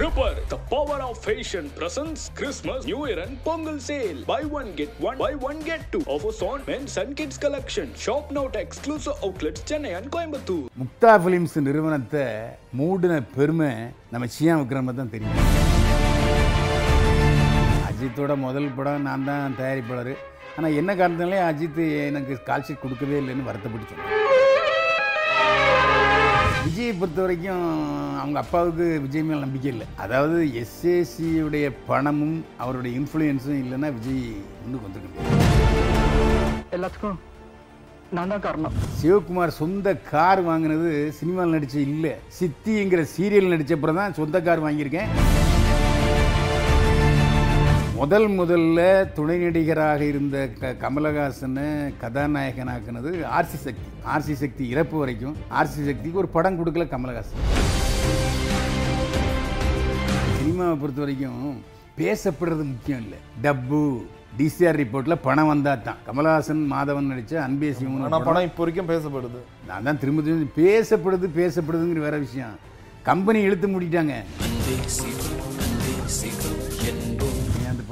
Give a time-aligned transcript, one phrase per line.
[0.00, 4.94] Repair the power of fashion presents Christmas new year and Pongal sale buy one get
[5.06, 9.60] one buy one get two offers on men's and kids collection shop now at exclusive outlet
[9.70, 12.24] Chennai and Coimbatore Mukta films நிறுவனத்தை
[12.80, 13.70] மூடின பெருமை
[14.12, 15.42] நம்ம சியா விக்ரம தான் தெரியும்
[17.90, 20.12] அஜித்தோட முதல் படம் நான் தான் தயாரிப்பாளர்
[20.54, 24.29] ஆனால் என்ன காரணத்துலேயே அஜித் எனக்கு ஸ்காலர்ஷிப் கொடுக்கவே இல்லைன்னு வருத்தப்பட்டு சொன்னேன்
[26.90, 27.64] விஜயை பொறுத்த வரைக்கும்
[28.20, 29.86] அவங்க அப்பாவுக்கு விஜய் மேல் நம்பிக்கை இல்லை.
[30.04, 34.24] அதாவது எஸ்ஏசியுடைய பணமும் அவருடைய இன்ஃப்ளூயன்ஸும் இல்லைன்னா விஜய்
[34.62, 35.28] முன்னுக்கு வந்திருக்க
[36.76, 37.18] எல்லாத்துக்கும்
[38.16, 38.74] நான் தான் காரணம்.
[39.00, 42.14] சிவகுமார் சொந்த கார் வாங்கினது சினிமாவில் நடிச்ச இல்லை.
[42.38, 45.10] சித்திங்கிற சீரியல் நடிச்ச அப்புறம் தான் சொந்த கார் வாங்கியிருக்கேன்.
[48.00, 48.80] முதல் முதல்ல
[49.16, 51.64] துணை நடிகராக இருந்த க கமலஹாசனை
[52.02, 53.88] கதாநாயகனாக்குனது ஆர்சி சக்தி.
[54.12, 57.42] ஆர்சி சக்தி இறப்பு வரைக்கும் ஆர்சி சக்திக்கு ஒரு படம் கொடுக்கல கமலஹாசன்.
[60.38, 61.44] சினிமாவை பொறுத்த வரைக்கும்
[62.00, 63.18] பேசப்படுறது முக்கியம் இல்லை.
[63.46, 63.82] டப்பு.
[64.38, 68.48] டிசிஆர் ரிப்போர்ட்ல பணம் வந்தா தான் கமலஹாசன் மாதவன் நடிச்ச அன்பே சிவன் படம்.
[68.50, 69.42] இப்போ வரைக்கும் பேசப்படுது.
[69.70, 72.56] நான் தான் திரும்ப திரும்ப பேசப்படுது பேசப்படுதுங்கிற வேற விஷயம்.
[73.10, 74.16] கம்பெனி இழுத்து மூடிட்டாங்க.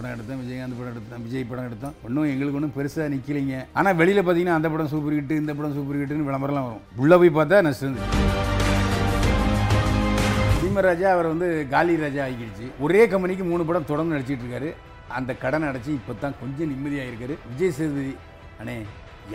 [0.08, 4.20] படம் எடுத்தோம் விஜயகாந்த் படம் எடுத்தோம் விஜய் படம் எடுத்தோம் ஒன்றும் எங்களுக்கு ஒன்றும் பெருசாக நிற்கலைங்க ஆனால் வெளியில்
[4.26, 6.84] பார்த்தீங்கன்னா அந்த படம் சூப்பர் ஹிட்டு இந்த படம் சூப்பர் ஹிட்டுன்னு விளம்பரம்லாம் வரும்.
[7.02, 7.98] உள்ளே போய் பார்த்தா நஷ்டம்
[10.62, 12.66] பீமராஜா அவர் வந்து காலி ராஜா ஆகிடுச்சு.
[12.84, 14.70] ஒரே கம்பெனிக்கு மூணு படம் தொடர்ந்து நடிச்சிட்டு இருக்காரு.
[15.18, 17.36] அந்த கடன் அடைச்சி இப்போ தான் கொஞ்சம் நிம்மதியாக இருக்காரு.
[17.50, 18.14] விஜய் சேதுபதி
[18.60, 18.76] அண்ணே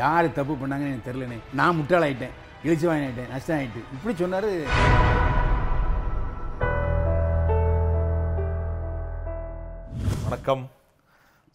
[0.02, 2.36] யார் தப்பு பண்ணாங்கன்னு எனக்கு தெரிலண்ணே நான் முட்டாளாயிட்டேன்
[2.66, 4.50] இழிச்சு ஆகிட்டேன் நஷ்டம் ஆகிட்டு இப்படி சொன்னார்.
[10.44, 10.64] வணக்கம்.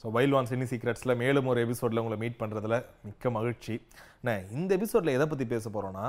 [0.01, 3.75] ஸோ வைல்வான் சினி சீக்ரெட்ஸில் மேலும் ஒரு எபிசோடில் உங்களை மீட் பண்ணுறதுல மிக்க மகிழ்ச்சி.
[4.21, 6.05] அண்ணே இந்த எபிசோடில் எதை பற்றி பேச போகிறோன்னா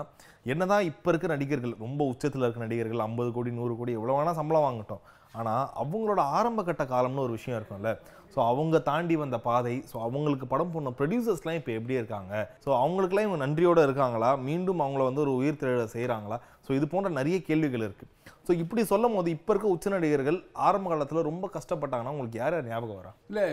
[0.53, 4.37] என்ன தான் இப்போ இருக்க நடிகர்கள் ரொம்ப உச்சத்தில் இருக்க நடிகர்கள் ஐம்பது கோடி நூறு கோடி எவ்வளோ வேணால்
[4.39, 5.01] சம்பளம் வாங்கட்டும்.
[5.39, 7.91] ஆனால் அவங்களோட ஆரம்ப கட்ட காலம்னு ஒரு விஷயம் இருக்கும்ல.
[8.35, 12.33] ஸோ அவங்க தாண்டி வந்த பாதை ஸோ அவங்களுக்கு படம் போன ப்ரொடியூசர்ஸ்லாம் இப்போ எப்படி இருக்காங்க?
[12.65, 14.31] ஸோ அவங்களுக்குலாம் இவங்க நன்றியோடு இருக்காங்களா?
[14.47, 18.11] மீண்டும் அவங்கள வந்து ஒரு உயிர் திரையிட செய்கிறாங்களா ஸோ இது போன்ற நிறைய கேள்விகள் இருக்குது
[18.49, 20.37] ஸோ இப்படி சொல்லும் போது இப்போ இருக்க உச்ச நடிகர்கள்
[20.67, 23.11] ஆரம்ப காலத்தில் ரொம்ப கஷ்டப்பட்டாங்கன்னா உங்களுக்கு யார் யார் ஞாபகம் வரா?
[23.29, 23.43] இல்லை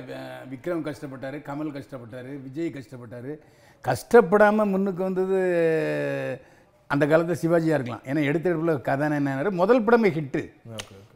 [0.53, 3.33] விக்ரம் கஷ்டப்பட்டார் கமல் கஷ்டப்பட்டார் விஜய் கஷ்டப்பட்டார்.
[3.85, 5.39] கஷ்டப்படாமல் முன்னுக்கு வந்தது
[6.93, 8.05] அந்த காலத்தில் சிவாஜியாக இருக்கலாம்.
[8.11, 10.43] ஏன்னா எடுத்த இடத்துல கதாநாயகர் முதல் படமே ஹிட்டு.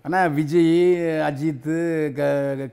[0.07, 0.75] ஆனால் விஜய்
[1.29, 1.77] அஜித்து
[2.19, 2.27] க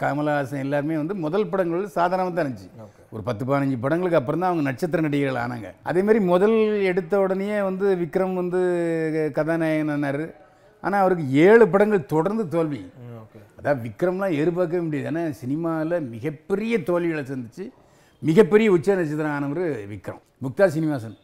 [0.03, 2.69] கமலஹாசன் எல்லாருமே வந்து முதல் படங்கள் சாதாரணமாக தான் இருந்துச்சு.
[3.13, 5.72] ஒரு பத்து பதினஞ்சு படங்களுக்கு அப்புறம் தான் அவங்க நட்சத்திர நடிகர்கள் ஆனாங்க.
[5.91, 6.57] அதே மாதிரி முதல்
[6.91, 8.62] எடுத்த உடனே வந்து விக்ரம் வந்து
[9.40, 10.25] கதாநாயகன் ஆனார்.
[10.85, 12.81] ஆனால் அவருக்கு ஏழு படங்கள் தொடர்ந்து தோல்வி.
[13.59, 17.65] அதான் விக்ரம்லாம் எதிர்பார்க்கவே முடியாது ஏன்னா சினிமாவில் மிகப்பெரிய தோல்விகளை சந்திச்சு
[18.27, 20.21] மிகப்பெரிய உச்ச நட்சத்திரம் ஆனவர் விக்ரம்.
[20.43, 21.17] முக்தா சீனிவாசன்.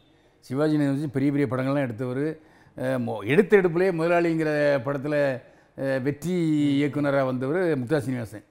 [0.48, 2.26] சிவாஜி வச்சு பெரிய பெரிய படங்கள்லாம் எடுத்தவர்.
[3.32, 4.50] எடுத்த எடுப்புலேயே முதலாளிங்கிற
[4.86, 5.20] படத்தில்
[6.06, 6.34] வெற்றி
[6.78, 8.44] இயக்குனராக வந்தவர் முக்தா சீனிவாசன்.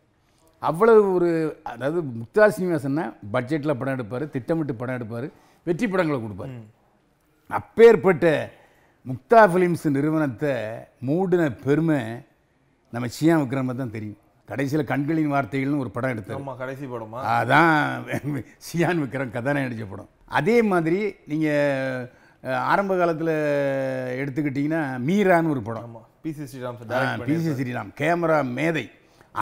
[0.70, 1.30] அவ்வளவு ஒரு
[1.72, 3.06] அதாவது முக்தா சீனிவாசன்னா
[3.36, 5.28] பட்ஜெட்டில் படம் எடுப்பார் திட்டமிட்டு படம் எடுப்பார்
[5.68, 6.54] வெற்றி படங்களை கொடுப்பார்.
[7.60, 8.28] அப்பேற்பட்ட
[9.10, 10.52] முக்தா ஃபிலிம்ஸ் நிறுவனத்தை
[11.08, 11.98] மூடின பெருமை
[12.94, 14.20] நம்ம சியா விக்ரம தான் தெரியும்.
[14.50, 16.38] கடைசியில் கண்களின் வார்த்தைகள்னு ஒரு படம் எடுத்தார்.
[16.40, 17.20] ஆமா கடைசி படமா?
[17.38, 17.74] அதான்
[18.68, 20.10] சியான் விக்ரம் கதாநாயகன் நடிச்ச படம்.
[20.40, 21.00] அதே மாதிரி
[21.32, 22.08] நீங்கள்
[22.72, 23.34] ஆரம்ப காலத்தில்
[24.22, 26.00] எடுத்துக்கிட்டிங்கன்னா மீரான்னு ஒரு படம்.
[26.24, 26.80] PC Sriram
[27.32, 28.86] PC Sriram camera மேதை.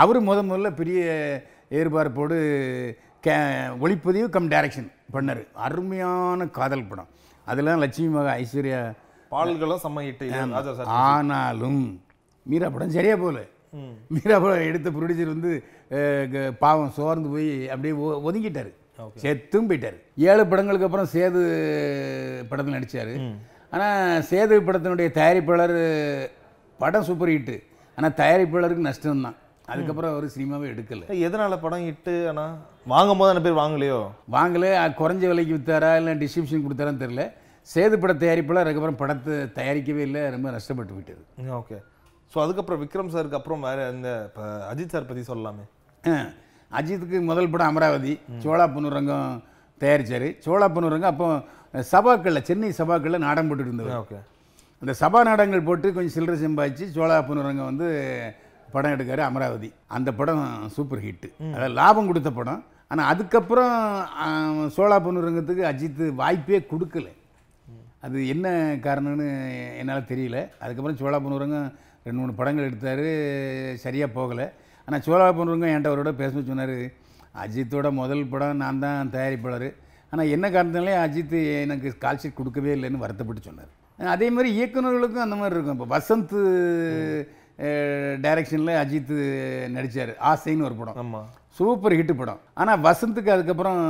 [0.04, 1.00] அவர் முத முதல்ல பெரிய
[1.76, 2.40] எதிர்பார்ப்போடு
[3.28, 3.38] கே
[3.84, 5.44] ஒளிப்பதிவு கம் டைரக்ஷன் பண்ணார்.
[5.68, 7.12] அருமையான காதல் படம்.
[7.52, 8.82] அதெல்லாம் லட்சுமி மகா ஐஸ்வர்யா
[9.34, 10.24] பாடல்களும் செம்ம ஹிட்
[10.58, 11.82] ராஜா சார் ஆனாலும்
[12.46, 13.42] மீரா படம் சரியா போகல
[14.16, 15.52] மீரா படம் எடுத்த ப்ரொடியூசர் வந்து
[16.64, 17.94] பாவம் சோர்ந்து போய் அப்படியே
[18.28, 18.72] ஒதுங்கிட்டாரு.
[19.22, 19.98] செத்தும் போயிட்டார்.
[20.32, 21.42] ஏழு படங்களுக்கு அப்புறம் சேது
[22.50, 23.14] படத்தில் நடிச்சார்.
[23.74, 25.78] ஆனால் சேது படத்தினுடைய தயாரிப்பாளர்
[26.82, 27.56] படம் சூப்பர் ஹிட்டு
[27.98, 29.38] ஆனால் தயாரிப்பாளருக்கு நஷ்டம்தான்.
[29.72, 31.06] அதுக்கப்புறம் அவர் சினிமாவே எடுக்கலை.
[31.28, 32.46] எதனால படம் ஹிட்டு ஆனா?
[32.94, 34.00] வாங்கும் போது அந்த பேர் வாங்கலையோ?
[34.36, 34.66] வாங்கல.
[35.02, 35.92] குறைஞ்ச விலைக்கு வித்தாரா?
[36.02, 37.26] இல்லை டிஸ்ட்ரிபியூஷன் கொடுத்தாரான்னு தெரில
[37.72, 41.78] சேது பட தயாரிப்பாளர் அதுக்கப்புறம் படத்தை தயாரிக்கவே இல்லை ரொம்ப நஷ்டப்பட்டு விட்டார் ஓகே.
[42.32, 45.66] ஸோ அதுக்கப்புறம் விக்ரம் சாருக்கு அப்புறம் வேற இந்த இப்போ அஜித் சார் பத்தி சொல்லலாமே.
[46.80, 48.14] அஜித்துக்கு முதல் படம் அமராவதி
[48.44, 49.32] சோழா பொன்னுரங்கம்
[49.82, 50.28] தயாரிச்சார்.
[50.46, 51.28] சோழா பொன்னுரங்கம் அப்போ
[51.94, 53.98] சபாக்களில் சென்னை சபாக்களில் நாடகம் போட்டுட்டு இருந்தவர்.
[54.04, 54.20] ஓகே
[54.82, 57.88] அந்த சபா நாடகங்கள் போட்டு கொஞ்சம் சில்லறை சம்பாதிச்சு சோழா பொன்னுரங்கம் வந்து
[58.74, 59.70] படம் எடுக்காரு அமராவதி.
[59.96, 60.44] அந்த படம்
[60.76, 62.62] சூப்பர் ஹிட்டு அதாவது லாபம் கொடுத்த படம்.
[62.92, 63.76] ஆனால் அதுக்கப்புறம்
[64.76, 67.08] சோழா பொன்னுரங்கத்துக்கு அஜித் வாய்ப்பே கொடுக்கல.
[68.06, 68.48] அது என்ன
[68.86, 69.28] காரணம்னு
[69.82, 70.38] என்னால் தெரியல.
[70.64, 71.68] அதுக்கப்புறம் சோழா பொன்னுரங்கம்
[72.06, 73.08] ரெண்டு மூணு படங்கள் எடுத்தார்.
[73.86, 74.48] சரியாக போகலை.
[74.88, 76.78] ஆனால் சோழா பொன்னுரங்கம் என்கிட்ட அவரோட பேச சொன்னார்
[77.44, 79.68] அஜித்தோட முதல் படம் நான் தான் தயாரிப்பாளர்.
[80.14, 83.70] ஆனால் என்ன காரணத்தினாலே அஜித் எனக்கு கால்ஷீட் கொடுக்கவே இல்லைன்னு வருத்தப்பட்டு சொன்னார்.
[84.16, 85.78] அதே மாதிரி இயக்குனர்களுக்கும் அந்த மாதிரி இருக்கும்.
[85.78, 86.36] இப்போ வசந்த்
[88.26, 89.16] டைரக்ஷனில் அஜித்
[89.76, 90.98] நடித்தார் ஆசைன்னு ஒரு படம்.
[91.02, 91.22] ஆமா.
[91.58, 92.42] சூப்பர் ஹிட் படம்.
[92.62, 93.82] ஆனால் வசந்துக்கு அதுக்கப்புறம்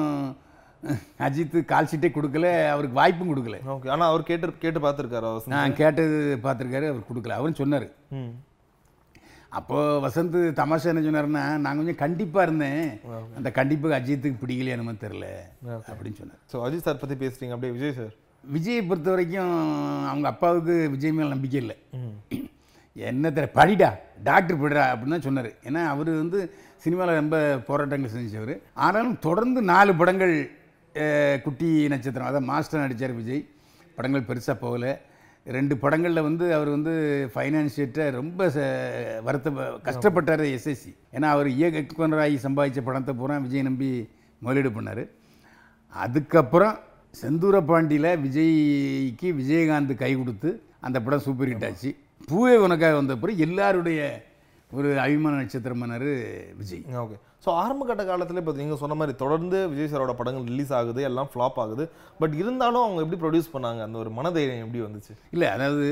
[1.25, 3.57] அஜித் கால் ஷீட்டே கொடுக்கல அவருக்கு வாய்ப்பும் கொடுக்கல.
[3.73, 5.53] ஓகே ஆனா அவர் கேட்டு கேட்டு பார்த்துருக்காரு வசந்த்?
[5.55, 7.35] நான் கேட்டது பார்த்துருக்காரு அவர் கொடுக்கல.
[7.39, 7.87] அவரும் சொன்னார்.
[9.59, 12.83] அப்போது வசந்த் தமாஷா என்ன சொன்னாருன்னா நான் கொஞ்சம் கண்டிப்பாக இருந்தேன்.
[13.37, 15.27] அந்த கண்டிப்புக்கு அஜித்துக்கு பிடிக்கலையா என்னமோ தெரில
[15.91, 16.41] அப்படின்னு சொன்னார்.
[16.51, 17.55] ஸோ அஜித் சார் பத்தி பேசுறீங்க.
[17.55, 18.13] அப்படியே விஜய் சார்
[18.43, 19.51] விஜயை பொறுத்த வரைக்கும்
[20.11, 21.75] அவங்க அப்பாவுக்கு விஜய் மேல் நம்பிக்கை இல்லை.
[22.95, 23.89] என்ன தெரிய படிடா
[24.29, 25.51] டாக்டர் படிடா அப்படின்னு தான் சொன்னார்.
[25.67, 26.39] ஏன்னா அவர் வந்து
[26.83, 27.37] சினிமாவில் ரொம்ப
[27.67, 28.55] போராட்டங்கள் செஞ்சவர்
[28.85, 30.33] ஆனாலும் தொடர்ந்து நாலு படங்கள்
[31.43, 32.27] குட்டி நட்சத்திரம்.
[32.27, 33.49] அதான் மாஸ்டர் நடித்தார் விஜய்.
[33.95, 35.01] படங்கள் பெருசாக போகல.
[35.45, 36.91] ரெண்டு படங்களில் வந்து அவர் வந்து
[37.35, 39.49] ஃபைனான்ஷியட்டை ரொம்ப ச- வருத்த
[39.83, 44.09] கஷ்டப்பட்டார் எஸ்எஸ்சி ஏன்னா அவர் இயக்குனராகி சம்பாதிச்ச படத்தை பூரா விஜய் நம்பி
[44.39, 45.09] முதலீடு பண்ணார்.
[45.87, 46.79] அதுக்கப்புறம்
[47.21, 51.95] செந்தூர பாண்டியில் விஜய்க்கு விஜயகாந்த் கை கொடுத்து அந்த படம் சூப்பர் ஹிட் ஆச்சு.
[52.31, 54.30] பூவே உனக்காக வந்த பிறகு எல்லாருடைய
[54.77, 56.09] ஒரு அபிமான நட்சத்திரம் பண்ணார்
[56.59, 56.83] விஜய்.
[57.03, 57.17] ஓகே.
[57.43, 61.29] ஸோ ஆரம்ப கட்ட காலத்தில் இப்போ நீங்கள் சொன்ன மாதிரி தொடர்ந்து விஜய் சாரோட படங்கள் ரிலீஸ் ஆகுது எல்லாம்
[61.31, 61.83] ஃப்ளாப் ஆகுது.
[62.21, 63.81] பட் இருந்தாலும் அவங்க எப்படி ப்ரொடியூஸ் பண்ணாங்க?
[63.87, 65.13] அந்த ஒரு மனதைரியம் எப்படி வந்துச்சு?
[65.35, 65.87] இல்லை அதாவது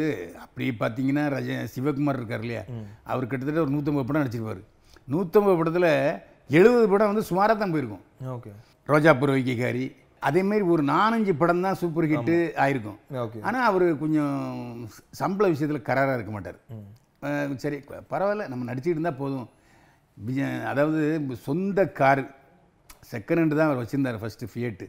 [0.45, 2.63] அப்படி பார்த்தீங்கன்னா ரஜ சிவகுமார் இருக்கார் இல்லையா?
[3.13, 4.61] அவர் கிட்டத்தட்ட ஒரு நூற்றம்பது படம் நடிச்சிருப்பார்.
[5.13, 5.91] நூற்றம்பது படத்தில்
[6.59, 8.05] எழுபது படம் வந்து சுமாராக தான் போயிருக்கும்.
[8.35, 8.53] ஓகே.
[8.93, 9.87] ரோஜா புறவைக்காரி
[10.27, 12.33] அதேமாரி ஒரு நாலஞ்சு படம் தான் சூப்பர் ஹிட்டு
[12.63, 12.97] ஆயிருக்கும்.
[13.47, 14.33] ஆனால் அவர் கொஞ்சம்
[15.19, 16.57] சம்பள விஷயத்தில் கராராக இருக்க மாட்டார்.
[17.63, 17.77] சரி
[18.11, 19.47] பரவாயில்ல நம்ம நடிச்சுட்டு இருந்தால் போதும்.
[20.71, 21.01] அதாவது
[21.47, 22.21] சொந்த கார்
[23.11, 24.87] செகண்ட் ஹேண்டு தான் அவர் வச்சுருந்தார் ஃபஸ்ட்டு ஃபியட்டு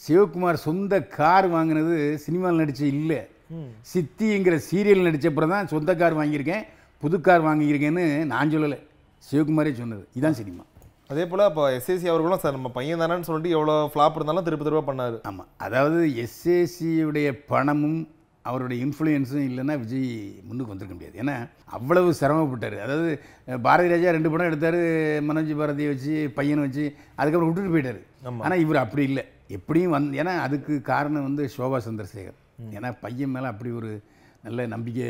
[0.00, 1.94] சிவகுமார் சொந்த கார் வாங்கினது
[2.24, 3.20] சினிமாவில் நடிச்சு இல்லை.
[3.92, 6.64] சித்திங்கிற சீரியல் நடிச்சப்புறம் தான் சொந்த கார் வாங்கியிருக்கேன்
[7.02, 8.78] புது கார் வாங்கியிருக்கேன்னு நான் சொல்லலை.
[9.24, 10.04] சிவகுமாரே சொன்னது.
[10.16, 10.62] இதுதான் சினிமா.
[11.12, 14.84] அதே போல் இப்போ எஸ்ஏசி அவர்களும் சார் நம்ம பையன் தானேன்னு சொல்லிட்டு எவ்வளோ ஃப்ளாப் இருந்தாலும் திருப்பி திரும்ப
[14.88, 15.16] பண்ணாரு.
[15.30, 18.00] ஆமாம் அதாவது எஸ்ஏசியுடைய பணமும்
[18.48, 20.06] அவருடைய இன்ஃப்ளூயன்ஸும் இல்லைன்னா விஜய்
[20.46, 21.16] முன்னுக்கு வந்திருக்க முடியாது.
[21.22, 21.34] ஏன்னா
[21.76, 22.76] அவ்வளவு சிரமப்பட்டார்.
[22.84, 23.10] அதாவது
[23.66, 24.80] பாரதி ராஜா ரெண்டு படம் எடுத்தார்
[25.28, 26.84] மனோஜ் பாரதியை வச்சு பையனை வச்சு
[27.20, 28.00] அதுக்கப்புறம் விட்டுட்டு போயிட்டார்.
[28.44, 29.24] ஆனால் இவர் அப்படி இல்லை.
[29.58, 32.38] எப்படியும் வந் ஏன்னா அதுக்கு காரணம் வந்து சோபா சந்திரசேகர்.
[32.78, 33.92] ஏன்னா பையன் மேலே அப்படி ஒரு
[34.46, 35.06] நல்ல நம்பிக்கை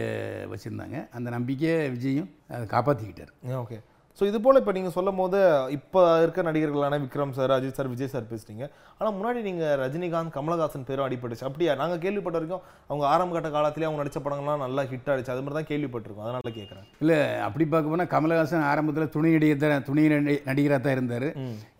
[0.52, 0.98] வச்சுருந்தாங்க.
[1.16, 3.32] அந்த நம்பிக்கையை விஜயும் அதை காப்பாற்றிக்கிட்டார்
[3.62, 3.78] ஓகே.
[4.18, 5.38] ஸோ இது போல் இப்போ நீங்கள் சொல்லும் போது
[5.76, 8.64] இப்போ இருக்க நடிகர்களான Vikram sir Ajith sir Vijay sir பேசுறீங்க
[8.96, 11.46] ஆனால் முன்னாடி நீங்கள் ரஜினிகாந்த் கமலஹாசன் பேரும் அடிபட்டுச்சு.
[11.48, 11.72] அப்படியா?
[11.80, 15.32] நாங்கள் கேள்விப்பட்ட வரைக்கும் அவங்க ஆரம்ப கட்ட காலத்திலே அவங்க நடிச்ச படங்கள்லாம் நல்லா ஹிட் ஆயிடுச்சு.
[15.34, 16.26] அது மாதிரி தான் கேள்விப்பட்டிருக்கோம்.
[16.26, 20.04] அதனால கேட்குறேன் இல்லை அப்படி பார்க்க போனால் கமலஹாசன் ஆரம்பத்தில் துணை நடிகர் தான் துணை
[20.50, 21.28] நடிகராக தான் இருந்தார்.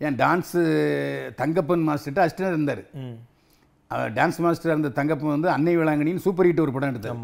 [0.07, 0.63] ஏன் டான்ஸு
[1.43, 2.83] தங்கப்பன் மாஸ்டர்கிட்ட அசிஸ்டன்ட் இருந்தார்.
[4.19, 7.15] டான்ஸ் மாஸ்டர் அந்த தங்கப்பன் வந்து அன்னை வேளாங்கண்ணின்னு சூப்பர் ஹிட் ஒரு படம் எடுத்தார்.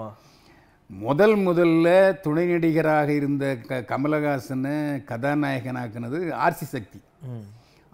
[0.89, 1.87] முதல் முதல்ல
[2.21, 4.73] துணை நடிகராக இருந்த க கமலஹாசனை
[5.09, 6.99] கதாநாயகனாக்குனது ஆர்சி சக்தி.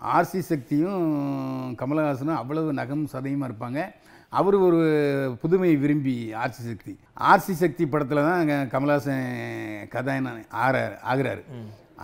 [0.02, 1.04] ஆர்சி சக்தியும்
[1.82, 3.82] கமலஹாசனும் அவ்வளவு நகம் சதையுமா இருப்பாங்க.
[4.40, 4.82] அவர் ஒரு
[5.42, 6.94] புதுமை விரும்பி ஆர்சி சக்தி.
[7.32, 9.28] ஆர்சி சக்தி படத்தில் தான் கமலஹாசன்
[9.96, 10.76] கதாநாயகன் ஆற
[11.12, 11.44] ஆகிறாரு.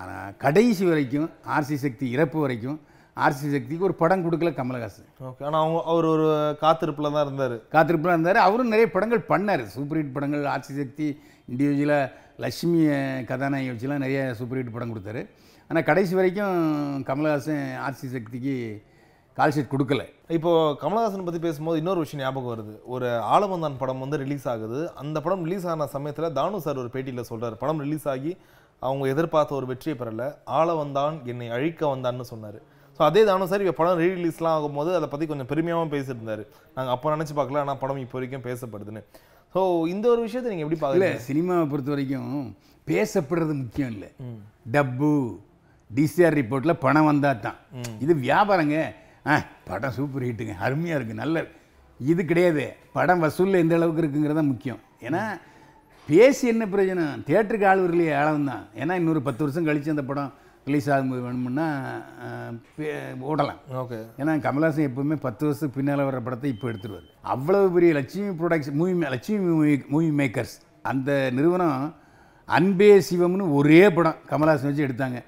[0.02, 2.80] ஆனால் கடைசி வரைக்கும் ஆர்சி சக்தி இறப்பு வரைக்கும்
[3.26, 5.10] ஆர்சி சக்திக்கு ஒரு படம் கொடுக்கல கமலஹாசன்.
[5.28, 6.28] ஓகே ஆனால் அவங்க அவர் ஒரு
[6.64, 7.56] காத்திருப்பில் தான் இருந்தார்.
[7.76, 8.40] காத்திருப்பெலாம் இருந்தார்.
[8.48, 9.64] அவரும் நிறைய படங்கள் பண்ணார்.
[9.76, 11.08] சூப்பர் ஹிட் படங்கள் ஆட்சி சக்தி
[11.52, 12.12] இண்டிவிஜுவலாக
[12.44, 12.98] லட்சுமியை
[13.32, 15.24] கதாநாயகி வச்சுலாம் நிறைய சூப்பர் ஹிட் படம் கொடுத்தாரு.
[15.70, 16.56] ஆனால் கடைசி வரைக்கும்
[17.10, 18.56] கமலஹாசன் ஆட்சி சக்திக்கு
[19.38, 20.04] கால் ஷீட் கொடுக்கல.
[20.38, 20.52] இப்போ
[20.82, 22.74] கமலஹாசன் பற்றி பேசும்போது இன்னொரு விஷயம் ஞாபகம் வருது.
[22.94, 24.80] ஒரு ஆலவந்தான் படம் வந்து ரிலீஸ் ஆகுது.
[25.04, 27.56] அந்த படம் ரிலீஸ் ஆன சமயத்தில் தானு சார் ஒரு பேட்டியில் சொல்றாரு.
[27.64, 28.34] படம் ரிலீஸ் ஆகி
[28.82, 30.26] அவங்க எதிர்பார்த்த ஒரு வெற்றியை பெறல.
[30.60, 32.60] ஆள வந்தான் என்னை அழிக்க வந்தான்னு சொன்னார்.
[32.98, 36.44] ஸோ அதே தானு சார் இப்போ படம் ரீ ரிலீஸ்லாம் ஆகும்போது அதை பற்றி கொஞ்சம் பெருமையாகவும் பேசியிருந்தாரு.
[36.76, 39.04] நாங்கள் அப்போ நினச்சி பார்க்கல ஆனால் படம் இப்போ வரைக்கும் பேசப்படுதுன்னு.
[39.54, 39.62] ஸோ
[39.94, 42.36] இந்த ஒரு விஷயத்தை நீங்கள் எப்படி பார்க்குறீங்க சினிமாவை பொறுத்த வரைக்கும்
[42.90, 44.10] பேசப்படுறது முக்கியம் இல்லை.
[44.76, 45.12] டப்பு
[45.92, 47.58] டிசிஆர் ரிப்போர்ட்டில் பணம் வந்தால் தான்.
[48.04, 48.78] இது வியாபாரங்க.
[49.32, 49.34] ஆ
[49.70, 51.46] படம் சூப்பர் ஹிட்டுங்க அருமையாக இருக்குது நல்ல
[52.00, 52.64] இது கிடையாது.
[52.98, 54.80] படம் வசூலில் எந்த அளவுக்கு இருக்குங்கிறத முக்கியம்.
[55.08, 55.24] ஏன்னா
[56.10, 57.20] பேசி என்ன பிரயோஜனம்?
[57.28, 58.64] தியேட்டருக்கு ஆள் வரலையே ஆழம் தான்.
[58.82, 60.32] ஏன்னா இன்னொரு பத்து வருஷம் கழித்து அந்த படம்
[60.66, 61.68] ரிலீஸ் ஆகும்போது வேணுமுன்னா
[62.26, 63.60] ஆ, பே- ஓடலாம்.
[63.74, 64.00] ஓகே.
[64.18, 67.08] ஏன்னா கமல்ஹாசன் எப்பவுமே பத்து வருஷத்துக்கு பின்னால் வர படத்தை இப்போ எடுத்துருவார்.
[67.22, 71.96] அவ்வளவு பெரிய Lakshmi production movie Lakshmi movie movie makers அந்த நிறுவனம்
[72.46, 75.24] அன்பே சிவம்னு ஒரே படம் கமல்ஹாசன் வச்சு எடுத்தாங்க.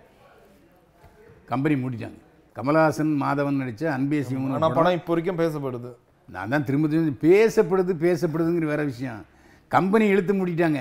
[1.46, 2.20] கம்பெனி மூடிட்டாங்க
[2.56, 4.24] கமல்ஹாசன் மாதவன் நடித்த அன்பே
[4.54, 5.92] ஆனால் படம் இப்போ வரைக்கும் பேசப்படுது.
[6.30, 9.26] நான் தான் திரும்ப திரும்ப பேசப்படுது பேசப்படுதுங்கிற வேற விஷயம்.
[9.68, 10.80] கம்பெனி இழுத்து மூடிட்டாங்க.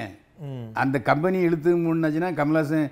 [0.73, 2.91] அந்த கம்பெனி இழுத்து மூடினாச்சுன்னா கமல்ஹாசன்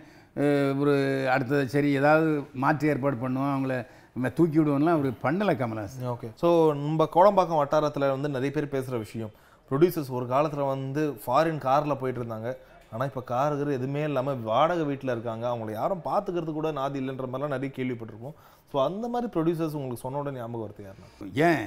[0.81, 0.95] ஒரு
[1.35, 3.75] அடுத்த சரி ஏதாவது மாற்று ஏற்பாடு பண்ணுவோம் அவங்கள
[4.15, 6.07] நம்ம தூக்கி விடுவோம்லாம் அவர் பண்ணலை கமல்ஹாசன்.
[6.13, 6.29] ஓகே.
[6.43, 6.49] ஸோ
[6.81, 9.33] நம்ம கோடம்பாக்கம் வட்டாரத்தில் வந்து நிறைய பேர் பேசுகிற விஷயம்.
[9.71, 12.51] ப்ரொடியூசர்ஸ் ஒரு காலத்தில் வந்து ஃபாரின் காரில் போயிட்டு இருந்தாங்க.
[12.93, 15.45] ஆனால் இப்போ காருகிற எதுவுமே இல்லாமல் வாடகை வீட்டில் இருக்காங்க.
[15.51, 18.37] அவங்கள யாரும் பார்த்துக்கிறது கூட நாதி இல்லைன்ற மாதிரிலாம் நிறைய கேள்விப்பட்டிருக்கோம்
[18.73, 21.29] ஸோ அந்த மாதிரி ப்ரொடியூசர்ஸ் உங்களுக்கு சொன்ன உடனே ஞாபகம் வருது யாருன்னா?
[21.49, 21.65] ஏன்?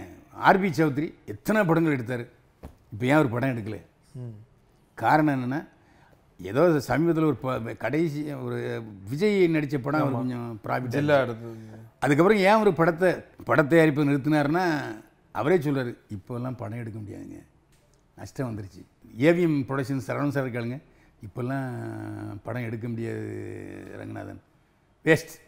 [0.50, 2.26] ஆர்பி சௌத்ரி எத்தனை படங்கள் எடுத்தார்?
[2.94, 3.78] இப்போ ஏன் ஒரு படம் எடுக்கல?
[4.16, 4.36] ம்.
[4.98, 5.62] காரணம் என்னென்னா
[6.42, 11.36] ஏதோ சமீபத்தில் ஒரு ப- கடைசி ஒரு விஜய் நடித்த படம் அவர் கொஞ்சம் ப்ராஃபிட் எடுத்தது.
[12.00, 13.14] அதுக்கப்புறம் ஏன் ஒரு படத்தை
[13.46, 14.82] பட தயாரிப்பு நிறுத்தினாருன்னா
[15.32, 17.44] அவரே சொல்றாரு இப்போல்லாம் படம் எடுக்க முடியாதுங்க.
[18.16, 18.86] நஷ்டம் வந்துருச்சு.
[19.18, 20.82] ஏவிஎம் ப்ரொடக்ஷன் சரவணன் சார் கேளுங்க
[21.22, 21.72] இப்போல்லாம்
[22.44, 24.42] படம் எடுக்க முடியாது ரங்கநாதன்.
[25.06, 25.42] வேஸ்ட்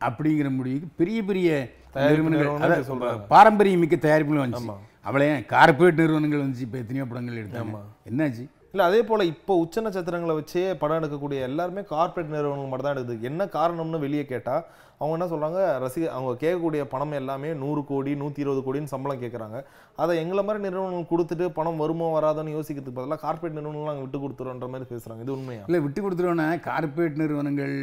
[0.00, 3.26] அப்படிங்கிற முடிவுக்கு பெரிய பெரிய நிறுவனங்கள் நிறுவனங்கள் அதாவது சொல்றாங்க.
[3.26, 4.76] பாரம்பரியம் மிக்க தயாரிப்புகள் வந்துச்சு.
[5.02, 7.78] அவளே கார்ப்பரேட் நிறுவனங்கள் வந்துச்சு இப்போ எத்தனையோ படங்கள் எடுத்தாங்க.
[8.10, 8.48] என்னாச்சு?
[8.76, 13.22] இல்ல அதே போல இப்போ உச்ச நட்சத்திரங்களை வச்சே படம் எடுக்கக்கூடிய எல்லாருமே கார்ப்பரேட் நிறுவனங்கள் மட்டும் தான் எடுக்குது.
[13.28, 14.54] என்ன காரணம்னு வெளியே கேட்டா
[14.98, 15.60] அவங்க என்ன சொல்றாங்க?
[15.84, 19.56] ரசிக அவங்க கேட்கக்கூடிய பணம் எல்லாமே நூறு கோடி நூத்தி இருபது கோடின்னு சம்பளம் கேட்குறாங்க.
[20.02, 24.68] அதை எங்களை மாதிரி நிறுவனங்கள் கொடுத்துட்டு பணம் வருமோ வராதோன்னு யோசிக்கிறதுக்கு பதிலாக கார்ப்பரேட் நிறுவனங்கள் நாங்கள் விட்டு கொடுத்துறோன்ற
[24.74, 25.20] மாதிரி பேசுறாங்க.
[25.26, 25.64] இது உண்மையா?
[25.70, 27.74] இல்லை விட்டு கொடுத்துருவோன்னா கார்ப்பரேட் நிறுவனங்கள்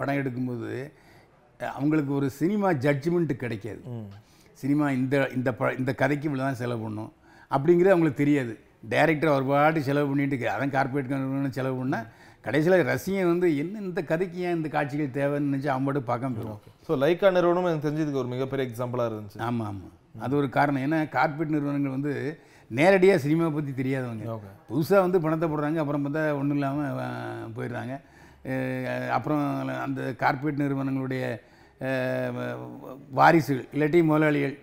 [0.00, 0.72] படம் எடுக்கும்போது
[1.76, 3.82] அவங்களுக்கு ஒரு சினிமா ஜட்ஜ்மெண்ட் கிடைக்காது.
[4.64, 7.12] சினிமா இந்த இந்த ப இந்த கதைக்கு இவ்வளோ தான் செலவு பண்ணணும்
[7.54, 8.54] அப்படிங்கிறது அவங்களுக்கு தெரியாது.
[8.82, 10.36] டைரக்டர் அவர் பாட்டு செலவு பண்ணிட்டு.
[10.54, 12.06] அதான் கார்ப்பரேட் நிறுவனம் செலவு பண்ணால்
[12.46, 16.60] கடைசியில் ரசிகன் வந்து என்ன இந்த கதைக்கு ஏன் இந்த காட்சிகள் தேவைன்னு நினச்சி அவன் பாட்டு பார்க்காம போயிடுவான்.
[16.88, 19.40] ஸோ லைக்கா நிறுவனம் எனக்கு தெரிஞ்சதுக்கு ஒரு மிகப்பெரிய எக்ஸாம்பிளா இருந்துச்சு.
[19.46, 20.84] ஆமாம் ஆமாம் அது ஒரு காரணம்.
[20.86, 22.12] ஏன்னா கார்ப்பரேட் நிறுவனங்கள் வந்து
[22.78, 24.36] நேரடியாக சினிமா பற்றி தெரியாதவங்க.
[24.68, 27.94] புதுசாக வந்து பணத்தை போடுறாங்க அப்புறம் பார்த்தா ஒன்றும் இல்லாமல் போயிடுறாங்க.
[29.16, 29.42] அப்புறம்
[29.86, 31.24] அந்த கார்ப்பரேட் நிறுவனங்களுடைய
[33.18, 34.54] வாரிசுகள் இல்லாட்டி முதலாளிகள்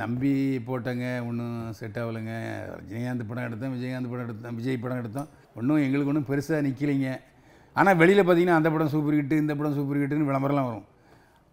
[0.00, 0.32] நம்பி
[0.66, 2.34] போட்டங்க ஒன்றும் செட் ஆகலைங்க.
[2.76, 5.28] ரஜினிகாந்த் படம் எடுத்தோம் விஜயகாந்த் படம் எடுத்தோம் விஜய் படம் எடுத்தோம்.
[5.54, 7.08] ஒன்றும் எங்களுக்கு ஒன்றும் பெருசாக நிற்கலைங்க
[7.76, 10.86] ஆனால் வெளியில் பார்த்தீங்கன்னா அந்த படம் சூப்பர் ஹிட்டு இந்த படம் சூப்பர் ஹிட்டுன்னு விளம்பரம்லாம் வரும்.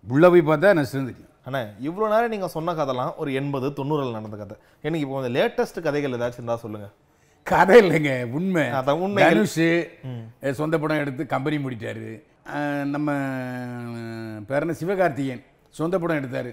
[0.05, 4.37] உள்ளே போய் பார்த்தா நஷ்டம் தெரியும் அண்ணா இவ்வளோ நேரம் நீங்க சொன்ன கதைலாம் ஒரு எண்பது தொண்ணூறுல நடந்த
[4.37, 4.55] கதை.
[4.81, 6.87] எனக்கு இப்போ இந்த லேட்டஸ்ட் கதைகள் ஏதாச்சும் இருந்தா சொல்லுங்க.
[7.47, 8.63] கதை இல்லைங்க உண்மை.
[8.71, 9.37] அதான் உண்மைகள்.
[9.37, 12.09] தனுஷ் சொந்த படம் எடுத்து கம்பெனி மூடிட்டாரு.
[12.53, 14.73] அஹ், நம்ம அஹ், பேர் என்ன?
[14.73, 15.43] சிவகார்த்திகேயன்.
[15.79, 16.51] சொந்த படம் எடுத்தார்.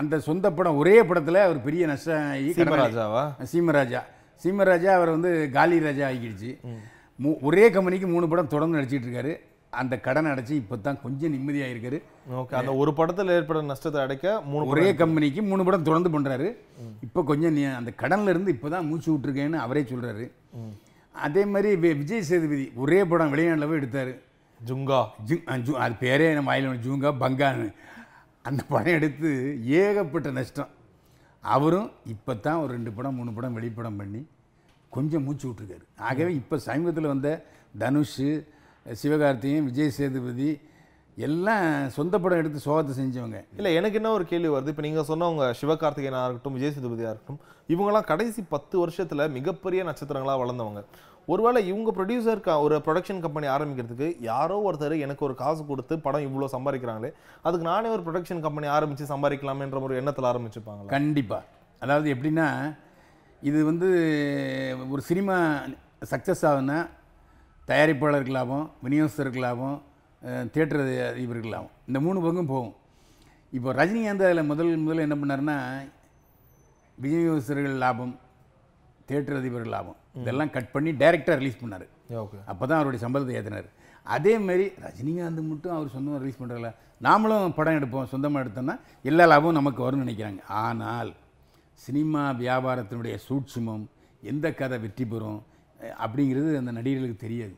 [0.00, 2.26] அந்த சொந்த படம் ஒரே படத்தில் அவர் பெரிய நஷ்டம்.
[2.58, 3.22] சீமராஜாவா?
[3.52, 4.02] சீமராஜா.
[4.42, 6.50] சீமராஜா அவர் வந்து காலி ராஜா ஆகிடுச்சு.
[7.48, 9.34] ஒரே கம்பெனிக்கு மூணு படம் தொடர்ந்து நடிச்சிட்டு இருக்காரு.
[9.80, 11.98] அந்த கடன் அடைச்சி இப்போ தான் கொஞ்சம் நிம்மதியாக இருக்காரு.
[12.38, 16.48] ஓகே அந்த ஒரு படத்துல ஏற்பட நஷ்டத்தை அடைக்க மூணு ஒரே கம்பெனிக்கு மூணு படம் தொடர்ந்து பண்ணுறாரு
[17.06, 20.26] இப்போ கொஞ்சம் அந்த கடன்ல இருந்து இப்போ தான் மூச்சு விட்ருக்கேன்னு அவரே சொல்கிறாரு
[21.14, 21.70] அதே மாதிரி
[22.02, 24.12] விஜய் சேதுபதி ஒரே படம் வெளிநாட்டில் போய் எடுத்தார்.
[24.60, 25.00] ஜுங்கா.
[25.28, 27.66] ஜு அது பேரே நம்ம வாயில் ஜூங்கா பங்கான்னு.
[28.48, 29.30] அந்த படம் எடுத்து
[29.80, 30.70] ஏகப்பட்ட நஷ்டம்.
[31.44, 34.20] அவரும் இப்போ தான் ஒரு ரெண்டு படம் மூணு படம் வெளிப்படம் பண்ணி
[34.96, 37.28] கொஞ்சம் மூச்சு விட்ருக்காரு ஆகவே இப்போ சமீபத்தில் வந்த
[37.82, 38.18] தனுஷ்
[38.86, 40.50] சிவகார்த்திகேயன் விஜய் சேதுபதி
[41.16, 43.38] எல்லாம் சொந்த படம் எடுத்து சோகத்தை செஞ்சவங்க.
[43.58, 44.72] இல்ல எனக்கு என்ன ஒரு கேள்வி வருது?
[44.72, 47.40] இப்போ நீங்க சொன்னவங்க சிவகார்த்திகேயனா இருக்கட்டும் விஜய் சேதுபதியா இருக்கட்டும்
[47.72, 50.82] இவங்கெல்லாம் கடைசி பத்து வருஷத்துல மிகப்பெரிய நட்சத்திரங்களா வளர்ந்தவங்க.
[51.28, 56.48] ஒருவேளை இவங்க ப்ரொடியூசர் ஒரு ப்ரொடக்ஷன் கம்பெனி ஆரம்பிக்கிறதுக்கு யாரோ ஒருத்தர் எனக்கு ஒரு காசு கொடுத்து படம் இவ்வளோ
[56.56, 57.10] சம்பாதிக்கிறாங்களே
[57.42, 61.42] அதுக்கு நானே ஒரு ப்ரொடக்ஷன் கம்பெனி ஆரம்பித்து சம்பாதிக்கலாமேன்ற ஒரு எண்ணத்தில் ஆரம்பிச்சுப்பாங்க கண்டிப்பாக
[61.82, 62.48] அதாவது எப்படின்னா
[63.42, 63.88] இது வந்து
[64.90, 65.36] ஒரு சினிமா
[66.10, 66.88] சக்ஸஸ் ஆகுனா
[67.68, 69.82] தயாரிப்பாளருக்கு லாபம் விநியோகஸ்தருக்கு லாபம்
[70.54, 72.74] தியேட்டர் அதிபருக்கு லாபம் இந்த மூணு பங்கும் போகும்.
[73.52, 75.56] இப்போ ரஜினிகாந்த் அதில் முதல் முதல்ல என்ன பண்ணார்னா
[76.98, 78.14] விநியோகஸ்தர்கள் லாபம்
[79.12, 80.00] தியேட்டர் அதிபர்கள் லாபம்.
[80.22, 81.86] இதெல்லாம் கட் பண்ணி டைரெக்டாக ரிலீஸ் பண்ணார்.
[82.24, 83.70] ஓகே அப்போ தான் அவருடைய சம்பளத்தை ஏற்றினார்
[84.14, 86.68] அதே மாதிரி ரஜினிகாந்த் மட்டும் அவர் சொந்தமாக ரிலீஸ் பண்ணுறல
[87.06, 88.74] நாமளும் படம் எடுப்போம் சொந்தமாக எடுத்தோம்னா
[89.10, 90.40] எல்லா லாபமும் நமக்கு வரும்னு நினைக்கிறாங்க.
[90.64, 91.10] ஆனால்
[91.84, 93.84] சினிமா வியாபாரத்தினுடைய சூட்சுமம்
[94.32, 95.40] எந்த கதை வெற்றி பெறும்
[96.04, 97.54] அப்படிங்கிறது அந்த நடிகர்களுக்கு தெரியாது.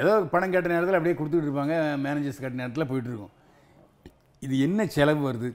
[0.00, 3.34] ஏதோ பணம் கேட்ட நேரத்தில் அப்படியே கொடுத்துட்டு இருப்பாங்க மேனேஜர்ஸ் கேட்ட நேரத்தில் போயிட்டு இருக்கும்.
[4.46, 5.50] இது என்ன செலவு வருது?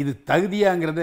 [0.00, 1.02] இது தகுதியாங்கிறத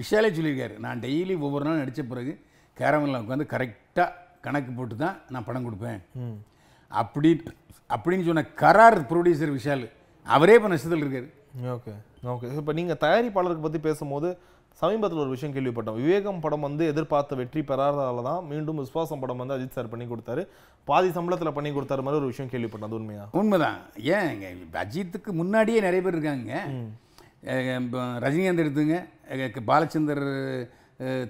[0.00, 0.74] விஷாலே சொல்லியிருக்காரு.
[0.84, 2.32] நான் டெய்லி ஒவ்வொரு நாளும் நடித்த பிறகு
[2.76, 4.08] கேரமலில் உட்காந்து கரெக்டாக
[4.46, 6.00] கணக்கு போட்டு தான் நான் படம் கொடுப்பேன்.
[6.90, 7.30] அப்படி
[7.94, 9.84] அப்படின்னு சொன்ன கரார் ப்ரொடியூசர் விஷால்
[10.26, 11.28] அவரே இப்போ நஷ்டத்தில் இருக்காரு.
[11.74, 11.92] Okay
[12.32, 12.48] okay.
[12.62, 14.28] இப்போ நீங்கள் தயாரிப்பாளருக்கு பற்றி பேசும்போது
[14.80, 15.98] சமீபத்தில் ஒரு விஷயம் கேள்விப்பட்டோம்.
[16.02, 20.42] விவேகம் படம் வந்து எதிர்பார்த்த வெற்றி பெறாததால தான் மீண்டும் விஸ்வாசம் படம் வந்து அஜித் சார் பண்ணி கொடுத்தாரு.
[20.88, 23.24] பாதி சம்பளத்தில் பண்ணி கொடுத்தாரு மாதிரி ஒரு விஷயம் கேள்விப்பட்டோம் அது உண்மையா?
[23.40, 23.78] உண்மைதான்.
[24.64, 26.62] இப்ப அஜித்துக்கு முன்னாடியே நிறைய பேர் இருக்காங்க.
[28.24, 28.98] ரஜினிகாந்த் எடுத்துங்க.
[29.70, 30.24] பாலச்சந்தர்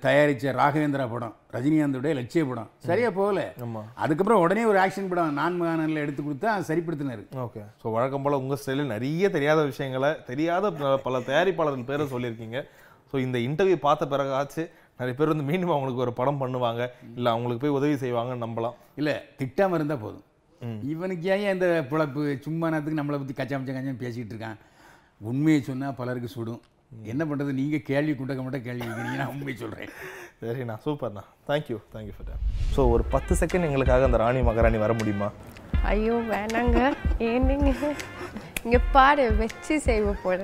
[0.05, 2.71] தயாரிச்ச ராகவேந்திரா படம் ரஜினிகாந்தோடைய லட்சிய படம்.
[2.89, 3.43] சரியா போகல.
[4.05, 7.23] அதுக்கப்புறம் உடனே ஒரு ஆக்ஷன் படம் நான் மகானில் எடுத்து கொடுத்தா சரிப்படுத்தினார்.
[7.45, 7.63] ஓகே.
[7.83, 10.73] ஸோ வழக்கம் போல் உங்கள் ஸ்டைலில் நிறைய தெரியாத விஷயங்களை தெரியாத
[11.07, 12.61] பல தயாரிப்பாளர்கள் பேரை சொல்லியிருக்கீங்க.
[13.13, 14.65] ஸோ இந்த இன்டர்வியூ பார்த்த பிறகாச்சு
[14.99, 16.83] நிறைய பேர் வந்து மீண்டும் அவங்களுக்கு ஒரு படம் பண்ணுவாங்க.
[17.17, 18.77] இல்லை அவங்களுக்கு போய் உதவி செய்வாங்கன்னு நம்பலாம்.
[19.01, 20.27] இல்லை திட்டாமல் இருந்தால் போதும்.
[20.93, 22.25] இவனுக்கு ஏன் இந்த பிழப்பு?
[22.49, 24.61] சும்மா நேரத்துக்கு நம்மளை பற்றி கச்சா மச்சம் கச்சம் பேசிக்கிட்டு இருக்கான்.
[25.31, 26.61] உண்மையை சொன்னால் பலருக்கு சுடும்.
[27.13, 29.19] என்ன பண்ணுறது நீங்கள் கேள்வி குண்டக்க மட்டும் கேள்வி கேட்குறீங்க.
[29.21, 29.93] நான் உண்மையை சொல்கிறேன்
[30.41, 31.23] சரிண்ணா சூப்பர்ண்ணா.
[31.49, 32.41] தேங்க்யூ தேங்க்யூ ஃபார்
[32.75, 35.29] ஸோ ஒரு பத்து செகண்ட் எங்களுக்காக அந்த ராணி மகாராணி வர முடியுமா?
[35.93, 36.81] ஐயோ வேணாங்க.
[37.29, 37.95] ஏன் நீங்க?
[38.65, 40.41] இங்க பாரு வச்சு செய்வ போற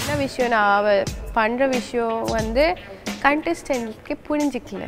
[0.00, 0.88] என்ன விஷயம் நான் அவ
[1.36, 2.64] பண்ற விஷயம் வந்து
[3.24, 4.84] கண்டஸ்டன்ட்க்கு புரிஞ்சிக்கல.